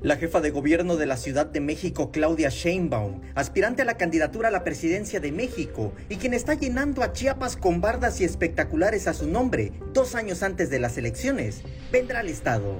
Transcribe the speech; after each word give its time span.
La 0.00 0.16
jefa 0.16 0.40
de 0.40 0.50
gobierno 0.50 0.94
de 0.94 1.06
la 1.06 1.16
Ciudad 1.16 1.44
de 1.44 1.58
México, 1.60 2.12
Claudia 2.12 2.50
Sheinbaum, 2.50 3.20
aspirante 3.34 3.82
a 3.82 3.84
la 3.84 3.96
candidatura 3.96 4.46
a 4.46 4.52
la 4.52 4.62
presidencia 4.62 5.18
de 5.18 5.32
México 5.32 5.92
y 6.08 6.18
quien 6.18 6.34
está 6.34 6.54
llenando 6.54 7.02
a 7.02 7.12
Chiapas 7.12 7.56
con 7.56 7.80
bardas 7.80 8.20
y 8.20 8.24
espectaculares 8.24 9.08
a 9.08 9.12
su 9.12 9.26
nombre 9.26 9.72
dos 9.92 10.14
años 10.14 10.44
antes 10.44 10.70
de 10.70 10.78
las 10.78 10.98
elecciones, 10.98 11.62
vendrá 11.90 12.20
al 12.20 12.28
Estado. 12.28 12.76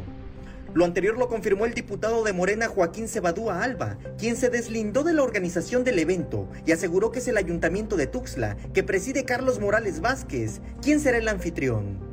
Lo 0.74 0.84
anterior 0.84 1.18
lo 1.18 1.28
confirmó 1.28 1.66
el 1.66 1.74
diputado 1.74 2.22
de 2.22 2.32
Morena 2.32 2.68
Joaquín 2.68 3.08
Cebadúa 3.08 3.64
Alba, 3.64 3.98
quien 4.16 4.36
se 4.36 4.48
deslindó 4.48 5.02
de 5.02 5.14
la 5.14 5.24
organización 5.24 5.82
del 5.82 5.98
evento 5.98 6.48
y 6.66 6.70
aseguró 6.70 7.10
que 7.10 7.18
es 7.18 7.26
el 7.26 7.36
ayuntamiento 7.36 7.96
de 7.96 8.06
Tuxtla, 8.06 8.56
que 8.72 8.84
preside 8.84 9.24
Carlos 9.24 9.58
Morales 9.58 10.00
Vázquez, 10.00 10.60
quien 10.80 11.00
será 11.00 11.18
el 11.18 11.26
anfitrión 11.26 12.07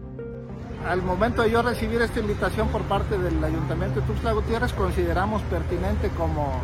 al 0.88 1.02
momento 1.02 1.42
de 1.42 1.52
yo 1.52 1.62
recibir 1.62 2.02
esta 2.02 2.20
invitación 2.20 2.68
por 2.70 2.84
parte 2.84 3.18
del 3.18 3.44
Ayuntamiento 3.44 4.02
de 4.02 4.08
Tuxtla 4.08 4.34
Gutiérrez, 4.34 4.74
consideramos 4.74 5.42
pertinente 5.44 6.10
como 6.10 6.62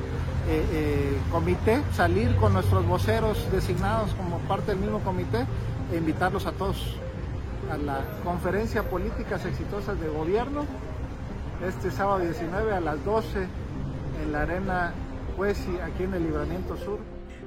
eh, 0.47 0.65
eh, 0.71 1.17
comité 1.31 1.81
salir 1.93 2.35
con 2.35 2.53
nuestros 2.53 2.85
voceros 2.85 3.51
designados 3.51 4.13
como 4.13 4.37
parte 4.39 4.71
del 4.71 4.79
mismo 4.79 4.99
comité 4.99 5.45
e 5.91 5.97
invitarlos 5.97 6.45
a 6.45 6.51
todos 6.51 6.95
a 7.71 7.77
la 7.77 8.01
conferencia 8.23 8.83
Políticas 8.83 9.45
Exitosas 9.45 9.99
de 9.99 10.07
Gobierno 10.07 10.65
este 11.67 11.89
sábado 11.89 12.19
19 12.19 12.73
a 12.73 12.81
las 12.81 13.03
12 13.03 13.47
en 14.23 14.31
la 14.31 14.41
Arena 14.41 14.93
Huesi, 15.37 15.79
aquí 15.79 16.03
en 16.03 16.13
el 16.13 16.23
Libramiento 16.23 16.77
Sur 16.77 16.99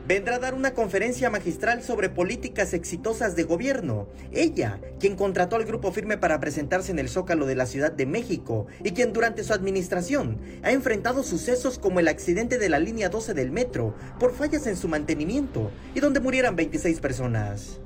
vendrá 0.07 0.37
a 0.37 0.39
dar 0.39 0.55
una 0.55 0.75
conferencia 0.75 1.31
magistral 1.31 1.83
sobre 1.83 2.11
políticas 2.11 2.75
exitosas 2.75 3.37
de 3.37 3.45
gobierno. 3.45 4.09
Ella, 4.33 4.81
quien 5.01 5.17
contrató 5.17 5.57
al 5.57 5.65
grupo 5.65 5.93
firme 5.93 6.19
para 6.19 6.41
presentarse 6.41 6.93
en 6.93 6.99
el 6.99 7.09
Zócalo 7.09 7.47
de 7.47 7.55
la 7.55 7.67
Ciudad 7.67 7.93
de 7.93 8.07
México 8.07 8.67
y 8.83 8.93
quien 8.93 9.13
durante 9.13 9.45
su 9.45 9.53
administración 9.53 10.39
ha 10.63 10.73
enfrentado 10.73 11.23
sucesos 11.23 11.79
como 11.79 12.01
el 12.01 12.09
accidente 12.09 12.59
de 12.59 12.69
la 12.69 12.79
línea 12.79 13.09
12 13.09 13.35
del 13.35 13.51
metro 13.51 13.95
por 14.21 14.35
fallas 14.35 14.67
en 14.67 14.77
su 14.77 14.89
mantenimiento 14.89 15.71
y 15.95 16.01
donde 16.01 16.21
murieran 16.21 16.57
26 16.57 17.01
personas. 17.01 17.81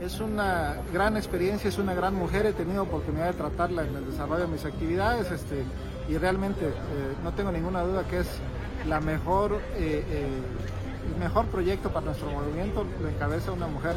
Es 0.00 0.20
una 0.20 0.76
gran 0.92 1.16
experiencia, 1.16 1.68
es 1.68 1.78
una 1.78 1.94
gran 1.94 2.14
mujer, 2.14 2.44
he 2.44 2.52
tenido 2.52 2.82
oportunidad 2.82 3.28
de 3.28 3.32
tratarla 3.32 3.86
en 3.86 3.96
el 3.96 4.04
desarrollo 4.04 4.42
de 4.42 4.48
mis 4.48 4.64
actividades 4.66 5.30
este, 5.32 5.64
y 6.08 6.18
realmente 6.18 6.66
eh, 6.66 6.72
no 7.24 7.32
tengo 7.32 7.50
ninguna 7.50 7.82
duda 7.82 8.06
que 8.06 8.20
es 8.20 8.26
la 8.86 9.00
mejor 9.00 9.54
eh, 9.76 10.04
eh, 10.06 10.26
el 11.06 11.16
mejor 11.18 11.46
proyecto 11.46 11.90
para 11.90 12.06
nuestro 12.06 12.30
movimiento 12.30 12.86
lo 13.00 13.08
encabeza 13.08 13.52
una 13.52 13.66
mujer 13.66 13.94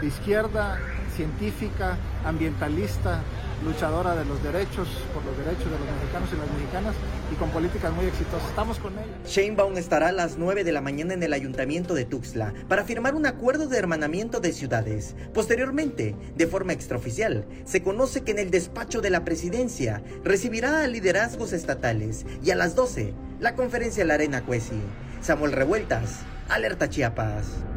de 0.00 0.06
izquierda, 0.06 0.78
científica, 1.14 1.96
ambientalista, 2.24 3.20
luchadora 3.64 4.14
de 4.14 4.24
los 4.24 4.42
derechos, 4.42 4.88
por 5.12 5.22
los 5.24 5.36
derechos 5.36 5.64
de 5.66 5.72
los 5.72 5.80
mexicanos 5.80 6.30
y 6.32 6.36
las 6.36 6.50
mexicanas 6.50 6.94
y 7.30 7.34
con 7.34 7.50
políticas 7.50 7.92
muy 7.92 8.06
exitosas. 8.06 8.48
Estamos 8.48 8.78
con 8.78 8.94
ella. 8.94 9.04
Sheinbaum 9.26 9.76
estará 9.76 10.08
a 10.08 10.12
las 10.12 10.38
9 10.38 10.64
de 10.64 10.72
la 10.72 10.80
mañana 10.80 11.14
en 11.14 11.22
el 11.22 11.32
ayuntamiento 11.32 11.94
de 11.94 12.06
Tuxtla 12.06 12.54
para 12.68 12.84
firmar 12.84 13.14
un 13.14 13.26
acuerdo 13.26 13.66
de 13.66 13.76
hermanamiento 13.76 14.40
de 14.40 14.52
ciudades. 14.52 15.14
Posteriormente, 15.34 16.16
de 16.36 16.46
forma 16.46 16.72
extraoficial, 16.72 17.44
se 17.64 17.82
conoce 17.82 18.22
que 18.22 18.30
en 18.30 18.38
el 18.38 18.50
despacho 18.50 19.02
de 19.02 19.10
la 19.10 19.24
presidencia 19.24 20.02
recibirá 20.24 20.82
a 20.82 20.86
liderazgos 20.86 21.52
estatales 21.52 22.24
y 22.42 22.50
a 22.50 22.56
las 22.56 22.74
12 22.74 23.12
la 23.40 23.54
conferencia 23.54 24.02
en 24.02 24.08
la 24.08 24.14
Arena 24.14 24.42
Cuesi. 24.42 24.80
Samuel 25.20 25.52
Revueltas, 25.52 26.20
Alerta 26.50 26.88
Chiapas. 26.88 27.69